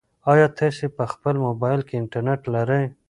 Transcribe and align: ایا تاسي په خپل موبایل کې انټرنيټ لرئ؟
ایا 0.31 0.47
تاسي 0.57 0.87
په 0.97 1.03
خپل 1.11 1.35
موبایل 1.45 1.81
کې 1.87 1.95
انټرنيټ 2.01 2.41
لرئ؟ 2.53 2.85